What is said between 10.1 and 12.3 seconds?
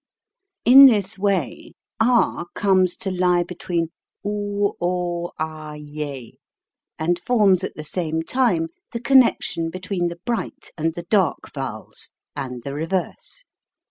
bright and the dark vowels,